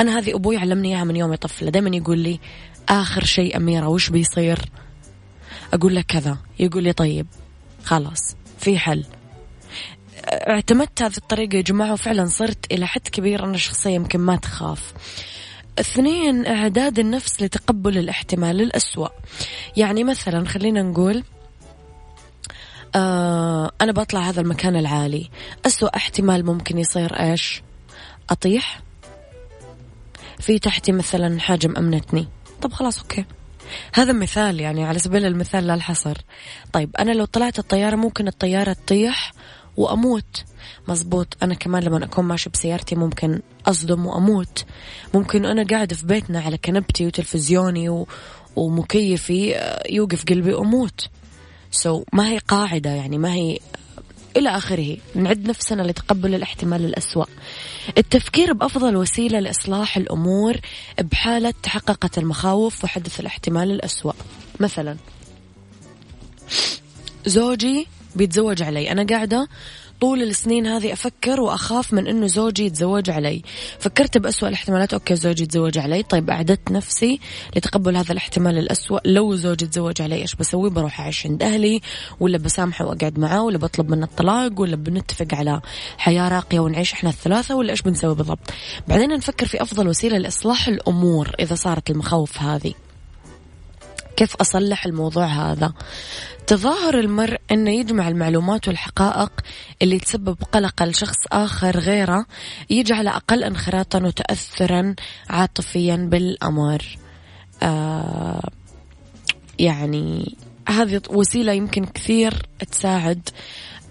أنا 0.00 0.18
هذه 0.18 0.34
أبوي 0.34 0.56
علمني 0.56 0.88
إياها 0.88 1.04
من 1.04 1.16
يوم 1.16 1.34
طفلة 1.34 1.70
دائما 1.70 1.96
يقول 1.96 2.18
لي 2.18 2.40
آخر 2.88 3.24
شيء 3.24 3.56
أميرة 3.56 3.88
وش 3.88 4.10
بيصير؟ 4.10 4.58
أقول 5.74 5.94
له 5.94 6.00
كذا. 6.00 6.36
يقول 6.58 6.82
لي 6.82 6.92
طيب 6.92 7.26
خلاص 7.84 8.36
في 8.58 8.78
حل. 8.78 9.04
اعتمدت 10.26 11.02
هذه 11.02 11.16
الطريقة 11.16 11.56
يا 11.56 11.62
جماعة 11.62 11.92
وفعلا 11.92 12.26
صرت 12.26 12.72
إلى 12.72 12.86
حد 12.86 13.08
كبير. 13.08 13.44
أنا 13.44 13.56
شخصية 13.56 13.90
يمكن 13.90 14.20
ما 14.20 14.36
تخاف. 14.36 14.92
اثنين 15.78 16.46
إعداد 16.46 16.98
النفس 16.98 17.42
لتقبل 17.42 17.98
الاحتمال 17.98 18.60
الأسوأ. 18.60 19.08
يعني 19.76 20.04
مثلا 20.04 20.48
خلينا 20.48 20.82
نقول 20.82 21.24
آه 22.94 23.70
أنا 23.80 23.92
بطلع 23.92 24.20
هذا 24.20 24.40
المكان 24.40 24.76
العالي. 24.76 25.30
أسوأ 25.66 25.96
احتمال 25.96 26.46
ممكن 26.46 26.78
يصير 26.78 27.14
إيش؟ 27.14 27.62
أطيح. 28.30 28.80
في 30.38 30.58
تحتي 30.58 30.92
مثلا 30.92 31.40
حاجة 31.40 31.66
مأمنتني 31.66 32.28
طب 32.62 32.72
خلاص 32.72 32.98
أوكي. 32.98 33.24
هذا 33.94 34.12
مثال 34.12 34.60
يعني 34.60 34.84
على 34.84 34.98
سبيل 34.98 35.26
المثال 35.26 35.66
لا 35.66 35.74
الحصر. 35.74 36.18
طيب 36.72 36.90
أنا 36.98 37.12
لو 37.12 37.24
طلعت 37.24 37.58
الطيارة 37.58 37.96
ممكن 37.96 38.28
الطيارة 38.28 38.72
تطيح 38.72 39.32
وأموت. 39.76 40.44
مزبوط 40.88 41.36
أنا 41.42 41.54
كمان 41.54 41.82
لما 41.82 42.04
أكون 42.04 42.24
ماشي 42.24 42.50
بسيارتي 42.50 42.94
ممكن 42.94 43.40
أصدم 43.66 44.06
وأموت. 44.06 44.64
ممكن 45.14 45.46
أنا 45.46 45.64
قاعدة 45.64 45.96
في 45.96 46.06
بيتنا 46.06 46.40
على 46.40 46.58
كنبتي 46.58 47.06
وتلفزيوني 47.06 47.88
و... 47.88 48.08
ومكيفي 48.56 49.56
آه، 49.56 49.82
يوقف 49.90 50.24
قلبي 50.24 50.54
وأموت. 50.54 51.08
سو 51.70 52.00
so, 52.00 52.04
ما 52.12 52.28
هي 52.28 52.38
قاعدة 52.38 52.90
يعني 52.90 53.18
ما 53.18 53.32
هي 53.32 53.58
إلى 54.36 54.48
آخره. 54.48 54.96
نعد 55.14 55.48
نفسنا 55.48 55.82
لتقبل 55.82 56.34
الاحتمال 56.34 56.84
الأسوأ. 56.84 57.24
التفكير 57.98 58.52
بأفضل 58.52 58.96
وسيلة 58.96 59.40
لإصلاح 59.40 59.96
الأمور 59.96 60.56
بحالة 61.00 61.54
تحققت 61.62 62.18
المخاوف 62.18 62.84
وحدث 62.84 63.20
الاحتمال 63.20 63.70
الأسوأ. 63.70 64.12
مثلا 64.60 64.96
زوجي 67.26 67.86
بيتزوج 68.16 68.62
علي. 68.62 68.92
أنا 68.92 69.06
قاعدة 69.06 69.48
طول 70.02 70.22
السنين 70.22 70.66
هذه 70.66 70.92
أفكر 70.92 71.40
وأخاف 71.40 71.92
من 71.92 72.06
أنه 72.06 72.26
زوجي 72.26 72.66
يتزوج 72.66 73.10
علي. 73.10 73.42
فكرت 73.78 74.18
بأسوأ 74.18 74.48
الاحتمالات. 74.48 74.92
أوكي 74.92 75.16
زوجي 75.16 75.42
يتزوج 75.42 75.78
علي. 75.78 76.02
طيب 76.02 76.30
أعددت 76.30 76.70
نفسي 76.70 77.20
لتقبل 77.56 77.96
هذا 77.96 78.12
الاحتمال 78.12 78.58
الأسوأ. 78.58 78.98
لو 79.04 79.34
زوجي 79.34 79.64
يتزوج 79.64 80.02
علي 80.02 80.14
إيش 80.22 80.34
بسوي؟ 80.34 80.70
بروح 80.70 81.00
أعيش 81.00 81.26
عند 81.26 81.42
أهلي 81.42 81.80
ولا 82.20 82.38
بسامحه 82.38 82.84
وأقعد 82.84 83.18
معاه 83.18 83.42
ولا 83.42 83.58
بطلب 83.58 83.90
منه 83.90 84.04
الطلاق 84.06 84.60
ولا 84.60 84.76
بنتفق 84.76 85.34
على 85.34 85.60
حياة 85.98 86.28
راقية 86.28 86.60
ونعيش 86.60 86.92
إحنا 86.92 87.10
الثلاثة 87.10 87.54
ولا 87.54 87.70
إيش 87.70 87.82
بنسوي 87.82 88.14
بالضبط؟ 88.14 88.50
بعدين 88.88 89.08
نفكر 89.08 89.46
في 89.46 89.62
أفضل 89.62 89.88
وسيلة 89.88 90.18
لإصلاح 90.18 90.68
الأمور 90.68 91.30
إذا 91.40 91.54
صارت 91.54 91.90
المخاوف 91.90 92.42
هذه. 92.42 92.74
كيف 94.22 94.36
أصلح 94.36 94.86
الموضوع 94.86 95.26
هذا. 95.26 95.72
تظاهر 96.46 96.98
المرء 96.98 97.40
أنه 97.52 97.70
يجمع 97.70 98.08
المعلومات 98.08 98.68
والحقائق 98.68 99.32
اللي 99.82 99.98
تسبب 99.98 100.36
قلق 100.52 100.82
لشخص 100.82 101.16
آخر 101.32 101.78
غيره 101.78 102.26
يجعل 102.70 103.08
أقل 103.08 103.44
انخراطا 103.44 104.02
وتأثرا 104.02 104.94
عاطفيا 105.30 105.96
بالأمر. 105.96 106.98
آه 107.62 108.50
يعني 109.58 110.36
هذه 110.68 111.00
وسيلة 111.10 111.52
يمكن 111.52 111.84
كثير 111.84 112.46
تساعد. 112.70 113.28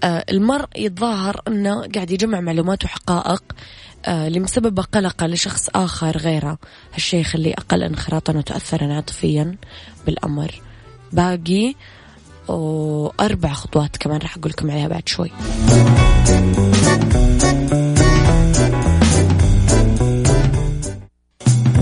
آه 0.03 0.25
المرء 0.29 0.67
يتظاهر 0.75 1.41
أنه 1.47 1.87
قاعد 1.95 2.11
يجمع 2.11 2.39
معلومات 2.41 2.85
وحقائق 2.85 3.43
آه 4.05 4.29
لمسبب 4.29 4.79
قلقه 4.79 5.27
لشخص 5.27 5.69
آخر 5.75 6.17
غيره 6.17 6.57
هالشيء 6.93 7.19
يخليه 7.21 7.53
أقل 7.53 7.83
انخراطا 7.83 8.33
وتأثرا 8.33 8.93
عاطفيا 8.93 9.55
بالأمر. 10.05 10.61
باقي 11.11 11.75
وأربع 12.47 13.53
خطوات 13.53 13.97
كمان 13.97 14.17
راح 14.17 14.37
أقول 14.37 14.51
لكم 14.51 14.71
عليها 14.71 14.87
بعد 14.87 15.09
شوي. 15.09 15.31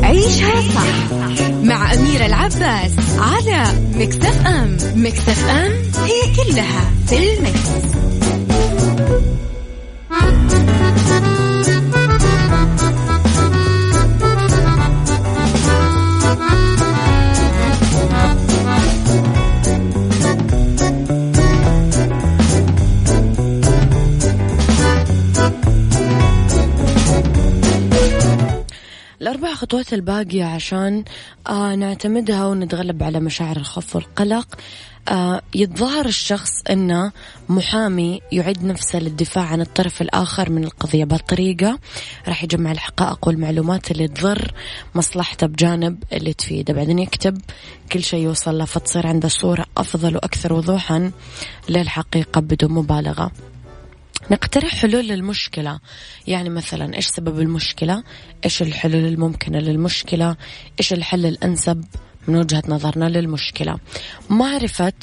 عيشها 0.03 0.61
صح 0.61 1.13
مع 1.63 1.93
أميرة 1.93 2.25
العباس 2.25 2.91
على 3.17 3.63
مكتف 3.95 4.47
أم. 4.47 4.77
مكتف 4.95 5.49
أم 5.49 5.71
هي 6.03 6.35
كلها 6.35 6.91
في 7.07 7.37
المكس. 7.37 8.08
الأربع 29.69 29.83
خطوات 29.83 29.93
الباقية 29.93 30.45
عشان 30.45 31.03
آه 31.47 31.75
نعتمدها 31.75 32.45
ونتغلب 32.45 33.03
على 33.03 33.19
مشاعر 33.19 33.57
الخوف 33.57 33.95
والقلق. 33.95 34.47
آه 35.09 35.41
يتظاهر 35.55 36.05
الشخص 36.05 36.51
أنه 36.69 37.11
محامي 37.49 38.21
يعد 38.31 38.63
نفسه 38.63 38.99
للدفاع 38.99 39.43
عن 39.43 39.61
الطرف 39.61 40.01
الآخر 40.01 40.49
من 40.49 40.63
القضية 40.63 41.05
بهالطريقة. 41.05 41.79
راح 42.27 42.43
يجمع 42.43 42.71
الحقائق 42.71 43.27
والمعلومات 43.27 43.91
اللي 43.91 44.07
تضر 44.07 44.51
مصلحته 44.95 45.47
بجانب 45.47 46.03
اللي 46.13 46.33
تفيده. 46.33 46.73
بعدين 46.73 46.99
يكتب 46.99 47.37
كل 47.91 48.03
شيء 48.03 48.23
يوصل 48.23 48.57
له 48.57 48.65
فتصير 48.65 49.07
عنده 49.07 49.27
صورة 49.27 49.65
أفضل 49.77 50.15
وأكثر 50.15 50.53
وضوحا 50.53 51.11
للحقيقة 51.69 52.41
بدون 52.41 52.71
مبالغة. 52.71 53.31
نقترح 54.31 54.75
حلول 54.75 55.07
للمشكلة. 55.07 55.79
يعني 56.27 56.49
مثلا 56.49 56.95
إيش 56.95 57.07
سبب 57.07 57.39
المشكلة؟ 57.39 58.03
إيش 58.45 58.61
الحلول 58.61 59.05
الممكنة 59.05 59.59
للمشكلة؟ 59.59 60.35
إيش 60.79 60.93
الحل 60.93 61.25
الأنسب 61.25 61.85
من 62.27 62.35
وجهة 62.35 62.63
نظرنا 62.67 63.05
للمشكلة؟ 63.05 63.79
معرفة 64.29 64.93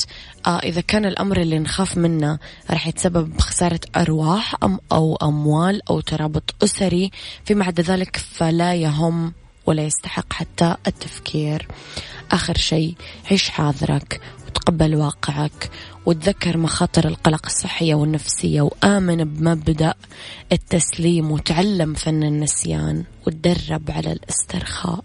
آه 0.46 0.58
إذا 0.58 0.80
كان 0.80 1.04
الأمر 1.04 1.40
اللي 1.40 1.58
نخاف 1.58 1.98
منه 1.98 2.38
راح 2.70 2.86
يتسبب 2.86 3.36
بخسارة 3.36 3.80
أرواح 3.96 4.54
أم 4.62 4.78
أو 4.92 5.16
أموال 5.16 5.88
أو 5.90 6.00
ترابط 6.00 6.54
أسري 6.62 7.10
فيما 7.44 7.64
عدا 7.64 7.82
ذلك 7.82 8.16
فلا 8.16 8.74
يهم 8.74 9.32
ولا 9.66 9.82
يستحق 9.82 10.32
حتى 10.32 10.76
التفكير. 10.86 11.68
آخر 12.32 12.56
شيء 12.56 12.94
عيش 13.30 13.48
حاضرك 13.48 14.20
وتقبل 14.46 14.96
واقعك 14.96 15.70
وتذكر 16.06 16.56
مخاطر 16.56 17.08
القلق 17.08 17.46
الصحية 17.46 17.94
والنفسية 17.94 18.60
وآمن 18.60 19.24
بمبدأ 19.24 19.94
التسليم 20.52 21.30
وتعلم 21.30 21.94
فن 21.94 22.22
النسيان 22.22 23.04
وتدرب 23.26 23.90
على 23.90 24.12
الاسترخاء. 24.12 25.04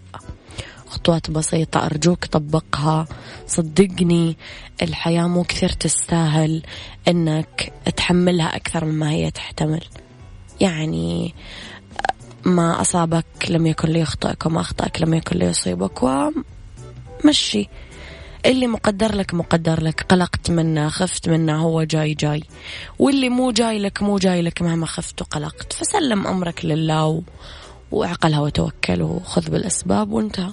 خطوات 0.86 1.30
بسيطة 1.30 1.86
أرجوك 1.86 2.24
طبقها. 2.24 3.06
صدقني 3.46 4.36
الحياة 4.82 5.26
مو 5.26 5.44
كثير 5.44 5.68
تستاهل 5.68 6.62
أنك 7.08 7.72
تحملها 7.96 8.56
أكثر 8.56 8.84
مما 8.84 9.10
هي 9.10 9.30
تحتمل. 9.30 9.84
يعني 10.60 11.34
ما 12.44 12.80
أصابك 12.80 13.24
لم 13.50 13.66
يكن 13.66 13.88
ليخطئك 13.88 14.46
وما 14.46 14.60
أخطأك 14.60 15.02
لم 15.02 15.14
يكن 15.14 15.38
ليصيبك 15.38 16.02
ومشي. 16.02 17.68
اللي 18.46 18.66
مقدر 18.66 19.14
لك 19.14 19.34
مقدر 19.34 19.82
لك 19.82 20.06
قلقت 20.08 20.50
منه 20.50 20.88
خفت 20.88 21.28
منه 21.28 21.62
هو 21.62 21.82
جاي 21.82 22.14
جاي. 22.14 22.42
واللي 22.98 23.28
مو 23.28 23.50
جاي 23.50 23.78
لك 23.78 24.02
مو 24.02 24.18
جاي 24.18 24.42
لك 24.42 24.62
مهما 24.62 24.86
خفت 24.86 25.22
وقلقت. 25.22 25.72
فسلم 25.72 26.26
أمرك 26.26 26.64
لله 26.64 27.06
و... 27.06 27.20
وعقلها 27.92 28.40
وتوكل 28.40 29.02
وخذ 29.02 29.50
بالأسباب 29.50 30.12
وانتهى. 30.12 30.52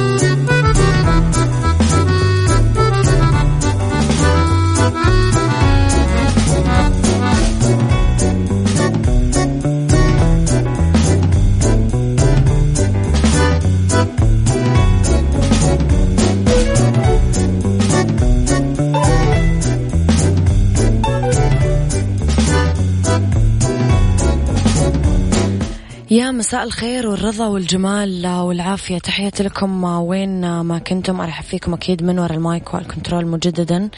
يا 26.31 26.35
مساء 26.35 26.63
الخير 26.63 27.07
والرضا 27.07 27.47
والجمال 27.47 28.27
والعافية. 28.27 28.97
تحياتي 28.97 29.43
لكم. 29.43 29.83
وين 29.83 30.61
ما 30.61 30.79
كنتم؟ 30.79 31.21
أرحب 31.21 31.43
فيكم 31.43 31.73
أكيد 31.73 32.03
من 32.03 32.19
وراء 32.19 32.37
المايك 32.37 32.73
والكنترول 32.73 33.27
مجددا 33.27 33.89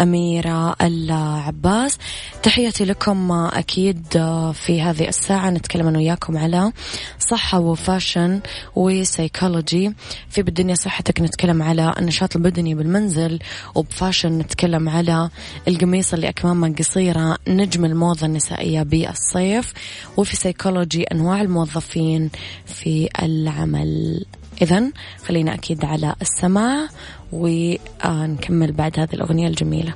أميرة 0.00 0.76
العباس. 0.82 1.98
تحياتي 2.42 2.84
لكم 2.84 3.32
أكيد 3.32 4.06
في 4.52 4.82
هذه 4.82 5.08
الساعة. 5.08 5.50
نتكلم 5.50 5.88
أنا 5.88 5.98
وياكم 5.98 6.38
على 6.38 6.72
صحة 7.18 7.58
و 7.60 7.70
fashion 7.70 8.40
وسايكولوجي. 8.76 9.94
في 10.28 10.42
بالدنيا 10.42 10.74
صحتك 10.74 11.20
نتكلم 11.20 11.62
على 11.62 11.94
النشاط 11.98 12.36
البدني 12.36 12.74
بالمنزل 12.74 13.38
وب 13.74 13.88
fashion 13.88 14.38
نتكلم 14.38 14.88
على 14.88 15.30
القميص 15.68 16.14
اللي 16.14 16.28
أكمامه 16.28 16.74
قصيرة 16.78 17.38
نجم 17.48 17.84
الموضة 17.84 18.26
النسائية 18.26 18.82
بالصيف. 18.82 19.72
وفي 20.16 20.36
سيكولوجي 20.36 21.02
أنواع 21.02 21.40
الموظفين 21.40 21.77
في 21.80 23.08
العمل. 23.22 24.24
إذا 24.62 24.90
خلينا 25.26 25.54
أكيد 25.54 25.84
على 25.84 26.14
السماع 26.22 26.88
ونكمل 27.32 28.72
بعد 28.72 29.00
هذه 29.00 29.14
الأغنية 29.14 29.48
الجميلة. 29.48 29.94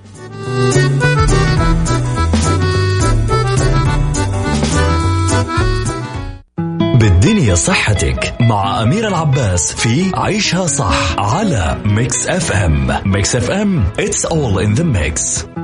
بالدنيا 6.99 7.55
صحتك 7.55 8.35
مع 8.41 8.83
أمير 8.83 9.09
العباس 9.09 9.75
في 9.75 10.13
عيشها 10.15 10.67
صح 10.67 11.19
على 11.19 11.81
ميكس 11.85 12.29
اف 12.29 12.53
ام 12.53 12.89
ميكس 13.05 13.37
اف 13.37 13.51
ام 13.51 13.85
it's 13.99 14.25
all 14.25 14.59
in 14.59 14.75
the 14.81 14.85
mix. 14.85 15.52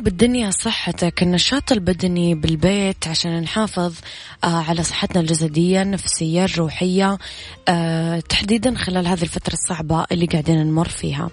بالدنيا 0.00 0.50
صحتك 0.50 1.22
النشاط 1.22 1.72
البدني 1.72 2.34
بالبيت 2.34 3.08
عشان 3.08 3.40
نحافظ 3.40 3.94
آه 4.44 4.46
على 4.46 4.82
صحتنا 4.82 5.20
الجسدية 5.20 5.82
النفسية 5.82 6.44
الروحية 6.44 7.18
آه 7.68 8.20
تحديدا 8.20 8.74
خلال 8.74 9.06
هذه 9.06 9.22
الفترة 9.22 9.52
الصعبة 9.52 10.04
اللي 10.12 10.26
قاعدين 10.26 10.66
نمر 10.66 10.88
فيها. 10.88 11.30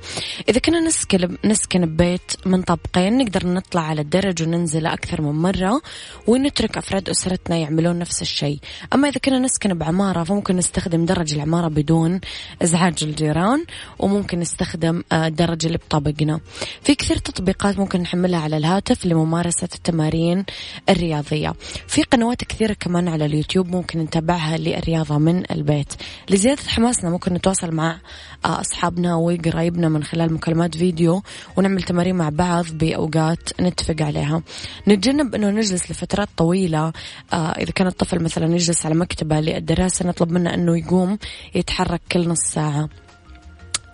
إذا 0.50 0.60
كنا 0.60 0.80
نسكن 0.80 1.38
نسكن 1.46 1.86
ببيت 1.86 2.32
من 2.46 2.62
طبقين 2.62 3.18
نقدر 3.18 3.48
نطلع 3.48 3.82
على 3.82 4.02
الدرج 4.02 4.44
وننزل 4.44 4.86
أكثر 4.86 5.22
من 5.22 5.32
مرة 5.32 5.82
ونترك 6.28 6.78
أفراد 6.78 7.10
أسرتنا 7.10 7.56
يعملون 7.58 8.00
نفس 8.00 8.22
الشيء. 8.22 8.60
أما 8.94 9.10
إذا 9.10 9.20
كنا 9.20 9.40
نسكن 9.40 9.74
بعمارة 9.74 10.24
فممكن 10.24 10.56
نستخدم 10.56 11.06
درج 11.06 11.34
العمارة 11.34 11.68
بدون 11.68 12.22
إزعاج 12.62 13.04
الجيران 13.04 13.66
وممكن 14.00 14.40
نستخدم 14.40 15.04
آه 15.12 15.28
الدرج 15.28 15.66
اللي 15.66 15.78
بطابقنا 15.78 16.40
في 16.84 16.96
كثير 16.96 17.18
تطبيقات 17.18 17.80
ممكن 17.80 18.02
نحملها 18.02 18.40
على 18.40 18.57
الهاتف 18.58 19.06
لممارسة 19.06 19.70
التمارين 19.76 20.46
الرياضية. 20.90 21.54
في 21.88 22.04
قنوات 22.04 22.44
كثيرة 22.44 22.74
كمان 22.74 23.08
على 23.08 23.26
اليوتيوب 23.26 23.68
ممكن 23.68 24.00
نتابعها 24.00 24.58
للرياضة 24.58 25.18
من 25.18 25.52
البيت. 25.52 25.94
لزيادة 26.30 26.62
حماسنا 26.68 27.10
ممكن 27.10 27.34
نتواصل 27.34 27.72
مع 27.72 27.98
أصحابنا 28.46 29.16
وقرايبنا 29.16 29.90
من 29.90 30.04
خلال 30.04 30.34
مكالمات 30.34 30.78
فيديو 30.78 31.22
ونعمل 31.58 31.84
تمارين 31.84 32.16
مع 32.16 32.30
بعض 32.30 32.66
بأوقات 32.72 33.62
نتفق 33.62 33.96
عليها. 34.02 34.42
نتجنب 34.88 35.36
أنه 35.36 35.50
نجلس 35.50 35.92
لفترات 35.92 36.30
طويلة 36.38 36.94
إذا 37.34 37.72
كان 37.72 37.88
الطفل 37.88 38.24
مثلا 38.24 38.54
يجلس 38.56 38.86
على 38.86 38.96
مكتبة 38.96 39.40
للدراسة 39.40 40.08
نطلب 40.08 40.32
منه 40.32 40.54
أنه 40.54 40.78
يقوم 40.78 41.18
يتحرك 41.56 42.02
كل 42.12 42.28
نص 42.28 42.40
ساعة. 42.54 42.90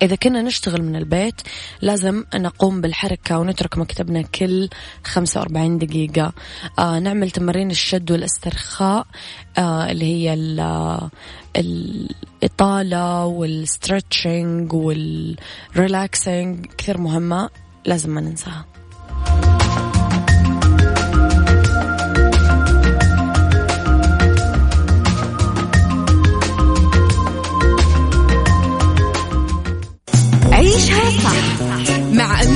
إذا 0.03 0.15
كنا 0.15 0.41
نشتغل 0.41 0.81
من 0.81 0.95
البيت 0.95 1.41
لازم 1.81 2.23
نقوم 2.35 2.81
بالحركة 2.81 3.39
ونترك 3.39 3.77
مكتبنا 3.77 4.21
كل 4.21 4.69
45 5.03 5.77
دقيقة. 5.77 6.33
آه 6.79 6.99
نعمل 6.99 7.31
تمارين 7.31 7.71
الشد 7.71 8.11
والإسترخاء 8.11 9.07
آه 9.57 9.91
اللي 9.91 10.05
هي 10.05 10.33
الإطالة 11.57 13.25
وال 13.25 13.50
stretching 13.50 14.73
وال 14.73 15.12
relaxing 15.12 16.65
كثير 16.65 16.97
مهمة 16.97 17.49
لازم 17.85 18.09
ما 18.09 18.21
ننساها. 18.21 18.65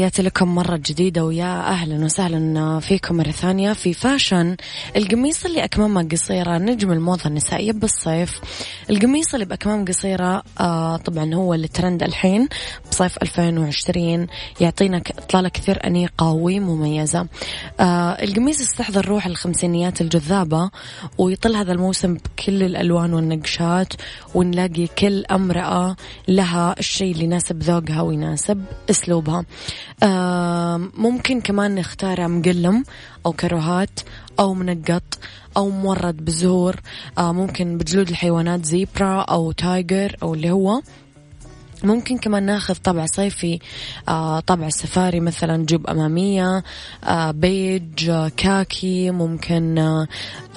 وتحياتي 0.00 0.22
لكم 0.22 0.54
مرة 0.54 0.76
جديدة 0.76 1.24
ويا 1.24 1.60
أهلا 1.60 2.04
وسهلا 2.04 2.80
فيكم 2.80 3.16
مرة 3.16 3.30
ثانية 3.30 3.72
في 3.72 3.94
فاشن. 3.94 4.56
القميص 4.96 5.44
اللي 5.44 5.64
أكمامه 5.64 6.08
قصيرة 6.08 6.58
نجم 6.58 6.92
الموضة 6.92 7.22
النسائية 7.26 7.72
بالصيف. 7.72 8.40
القميص 8.90 9.34
اللي 9.34 9.46
بأكمام 9.46 9.84
قصيرة 9.84 10.42
آه 10.60 10.96
طبعا 10.96 11.34
هو 11.34 11.54
الترند 11.54 12.02
الحين 12.02 12.48
بصيف 12.90 13.18
2020 13.22 14.26
يعطينا 14.60 15.02
إطلالة 15.18 15.48
كثير 15.48 15.86
أنيقة 15.86 16.30
ومميزة. 16.30 17.26
آه 17.80 18.10
القميص 18.10 18.60
يستحضر 18.60 19.08
روح 19.08 19.26
الخمسينيات 19.26 20.00
الجذابة 20.00 20.70
ويطل 21.18 21.56
هذا 21.56 21.72
الموسم 21.72 22.14
بكل 22.14 22.62
الألوان 22.62 23.14
والنقشات 23.14 23.92
ونلاقي 24.34 24.86
كل 24.86 25.24
أمرأة 25.30 25.96
لها 26.28 26.74
الشيء 26.78 27.12
اللي 27.12 27.24
يناسب 27.24 27.62
ذوقها 27.62 28.02
ويناسب 28.02 28.64
أسلوبها. 28.90 29.44
ممكن 30.98 31.40
كمان 31.40 31.74
نختار 31.74 32.28
مقلم 32.28 32.84
أو 33.26 33.32
كروهات 33.32 34.00
أو 34.38 34.54
منقط 34.54 35.18
أو 35.56 35.70
مورد 35.70 36.24
بزهور. 36.24 36.76
آه 37.18 37.32
ممكن 37.32 37.78
بجلود 37.78 38.08
الحيوانات 38.08 38.64
zebra 38.64 39.20
أو 39.20 39.52
tiger 39.52 40.16
أو 40.22 40.34
اللي 40.34 40.50
هو. 40.50 40.82
ممكن 41.84 42.18
كمان 42.18 42.42
ناخذ 42.42 42.74
طابع 42.74 43.06
صيفي 43.06 43.58
آه 44.08 44.40
طابع 44.40 44.66
السفاري 44.66 45.20
مثلا 45.20 45.64
جيوب 45.64 45.86
أمامية 45.86 46.64
آه 47.04 47.30
بيج 47.30 48.12
كاكي 48.36 49.10
ممكن 49.10 49.78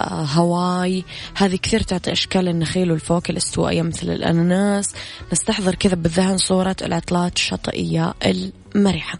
هواي. 0.09 1.03
هذه 1.35 1.55
كثير 1.55 1.81
تعطي 1.81 2.11
أشكال 2.11 2.47
النخيل 2.47 2.91
والفواكه 2.91 3.31
الاستوائية 3.31 3.81
مثل 3.81 4.09
الأناناس. 4.09 4.93
نستحضر 5.31 5.75
كذا 5.75 5.95
بالذهن 5.95 6.37
صورة 6.37 6.75
العطلات 6.81 7.35
الشاطئية 7.35 8.13
المرحة. 8.75 9.19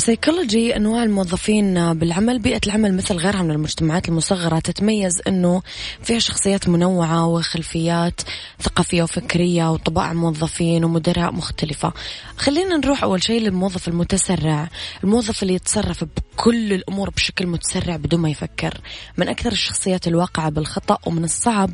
سيكولوجي 0.00 0.76
أنواع 0.76 1.02
الموظفين 1.02 1.94
بالعمل 1.94 2.38
بيئة 2.38 2.60
العمل 2.66 2.96
مثل 2.96 3.14
غيرها 3.14 3.42
من 3.42 3.50
المجتمعات 3.50 4.08
المصغرة 4.08 4.58
تتميز 4.58 5.20
إنه 5.28 5.62
فيها 6.02 6.18
شخصيات 6.18 6.68
منوعة 6.68 7.26
وخلفيات 7.26 8.20
ثقافية 8.60 9.02
وفكرية 9.02 9.70
وطباع 9.70 10.12
موظفين 10.12 10.84
ومدراء 10.84 11.32
مختلفة. 11.32 11.92
خلينا 12.36 12.76
نروح 12.76 13.02
أول 13.02 13.22
شيء 13.22 13.40
للموظف 13.40 13.88
المتسرع. 13.88 14.68
الموظف 15.04 15.42
اللي 15.42 15.54
يتصرف 15.54 16.04
بكل 16.04 16.72
الأمور 16.72 17.10
بشكل 17.10 17.46
متسرع 17.46 17.96
بدون 17.96 18.20
ما 18.20 18.30
يفكر. 18.30 18.80
من 19.16 19.28
أكثر 19.28 19.52
الشخصيات 19.52 20.08
الواقعة 20.08 20.50
بالخطأ 20.50 20.98
ومن 21.06 21.24
الصعب 21.24 21.70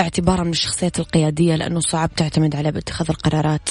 اعتبارا 0.00 0.44
من 0.44 0.50
الشخصيات 0.50 0.98
القيادية 0.98 1.54
لأنه 1.54 1.80
صعب 1.80 2.14
تعتمد 2.14 2.56
عليه 2.56 2.70
باتخاذ 2.70 3.06
القرارات. 3.10 3.68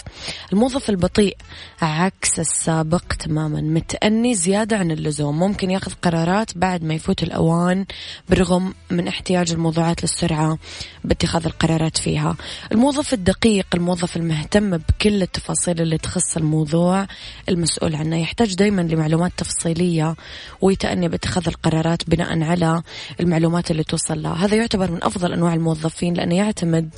الموظف 0.54 0.89
البطيء 0.89 1.38
عكس 1.82 2.39
السابق 2.39 3.04
تماما 3.20 3.62
مت 3.62 3.96
أني 4.06 4.36
زيادة 4.36 4.78
عن 4.78 4.91
اللزوم. 4.91 5.39
ممكن 5.39 5.72
ياخذ 5.72 5.91
قرارات 6.02 6.58
بعد 6.58 6.84
ما 6.84 6.94
يفوت 6.94 7.24
الأوان 7.24 7.86
بالرغم 8.30 8.74
من 8.91 9.08
احتياج 9.08 9.52
الموضوعات 9.52 10.04
للسرعة 10.04 10.58
باتخاذ 11.04 11.46
القرارات 11.46 11.98
فيها. 11.98 12.36
الموظف 12.72 13.13
الدقيق 13.13 13.65
الموظف 13.74 14.18
المهتم 14.18 14.78
بكل 14.78 15.22
التفاصيل 15.22 15.82
اللي 15.82 15.98
تخص 15.98 16.38
الموضوع 16.38 17.08
المسؤول 17.50 17.96
عنه 17.96 18.18
يحتاج 18.18 18.56
دايما 18.56 18.82
لمعلومات 18.82 19.32
تفصيلية 19.38 20.15
ويتأني 20.62 21.08
باتخاذ 21.08 21.48
القرارات 21.48 22.10
بناء 22.10 22.44
على 22.44 22.84
المعلومات 23.20 23.72
اللي 23.72 23.84
توصل 23.84 24.22
لها 24.22 24.34
هذا 24.34 24.56
يعتبر 24.56 24.91
من 24.91 25.04
أفضل 25.04 25.34
أنواع 25.34 25.54
الموظفين 25.54 26.13
لأنه 26.13 26.36
يعتمد 26.36 26.89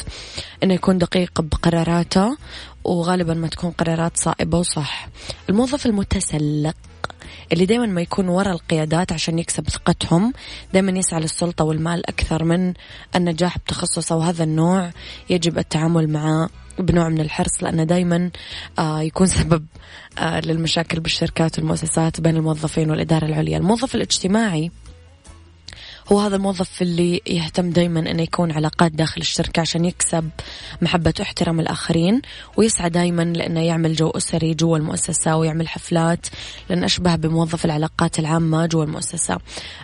أنه 0.63 0.73
يكون 0.73 0.97
دقيق 0.97 1.41
بقراراته 1.41 2.37
وغالبا 2.83 3.33
ما 3.33 3.47
تكون 3.47 3.71
قرارات 3.71 4.17
صائبة 4.17 4.59
وصح. 4.59 5.09
الموظف 5.49 5.85
المتسلق 5.85 6.75
اللي 7.53 7.65
دائما 7.65 7.85
ما 7.85 8.01
يكون 8.01 8.27
وراء 8.29 8.53
القيادات 8.53 9.11
عشان 9.11 9.39
يكسب 9.39 9.69
ثقتهم 9.69 10.33
دائما 10.73 10.99
يسعى 10.99 11.21
للسلطة 11.21 11.65
والمال 11.65 12.09
أكثر 12.09 12.43
من 12.43 12.73
النجاح 13.15 13.57
بتخصصه. 13.57 14.15
وهذا 14.15 14.43
النوع 14.43 14.91
يجب 15.29 15.57
التعامل 15.57 16.09
معه 16.09 16.49
بنوع 16.79 17.09
من 17.09 17.21
الحرص 17.21 17.63
لأنه 17.63 17.83
دايما 17.83 18.31
آه 18.79 19.01
يكون 19.01 19.27
سبب 19.27 19.65
آه 20.19 20.39
للمشاكل 20.39 20.99
بالشركات 20.99 21.59
والمؤسسات 21.59 22.21
بين 22.21 22.35
الموظفين 22.35 22.91
والإدارة 22.91 23.25
العليا. 23.25 23.57
الموظف 23.57 23.95
الاجتماعي 23.95 24.71
هو 26.11 26.19
هذا 26.19 26.35
الموظف 26.35 26.81
اللي 26.81 27.21
يهتم 27.27 27.69
دائما 27.69 27.99
أنه 27.99 28.23
يكون 28.23 28.51
علاقات 28.51 28.91
داخل 28.91 29.21
الشركة 29.21 29.59
عشان 29.59 29.85
يكسب 29.85 30.29
محبة 30.81 31.13
واحترام 31.19 31.59
الآخرين 31.59 32.21
ويسعى 32.57 32.89
دائما 32.89 33.21
لأنه 33.21 33.59
يعمل 33.59 33.93
جو 33.93 34.09
أسري 34.09 34.53
جوا 34.53 34.77
المؤسسة 34.77 35.35
ويعمل 35.35 35.67
حفلات 35.67 36.27
لأن 36.69 36.83
أشبه 36.83 37.15
بموظف 37.15 37.65
العلاقات 37.65 38.19
العامة 38.19 38.65
جوا 38.65 38.83
المؤسسة. 38.83 39.37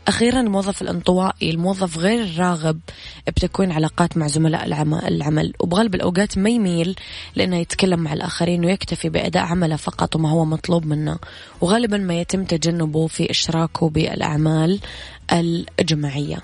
أخيرا 0.08 0.40
الموظف 0.42 0.82
الانطوائي 0.82 1.52
الموظف 1.52 1.98
غير 1.98 2.24
الراغب 2.24 2.80
بتكوين 3.28 3.72
علاقات 3.72 4.18
مع 4.18 4.28
زملاء 4.28 4.66
العمل. 5.08 5.54
وبغالب 5.60 5.96
الأوقات 5.96 6.38
ما 6.38 6.50
يميل 6.50 6.96
لأنه 7.36 7.58
يتكلم 7.58 8.00
مع 8.00 8.14
الآخرين 8.14 8.66
ويكتفي 8.66 9.10
بأداء 9.10 9.44
عمله 9.44 9.76
فقط 9.76 10.16
وما 10.16 10.30
هو 10.30 10.46
مطلوب 10.46 10.86
منه. 10.86 11.20
وغالبا 11.62 11.98
ما 11.98 12.22
يتم 12.22 12.44
تجنبه 12.44 13.08
في 13.08 13.32
إشراكه 13.32 13.90
بالأعمال 13.90 14.80
الجماعية 15.32 16.38